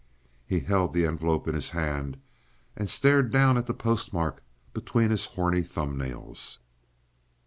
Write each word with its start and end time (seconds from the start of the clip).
He 0.47 0.61
held 0.61 0.93
the 0.93 1.05
envelope 1.05 1.47
in 1.47 1.53
his 1.53 1.69
hand, 1.69 2.17
and 2.75 2.89
stared 2.89 3.29
down 3.31 3.55
at 3.55 3.67
the 3.67 3.73
postmark 3.75 4.41
between 4.73 5.11
his 5.11 5.25
horny 5.25 5.61
thumbnails. 5.61 6.57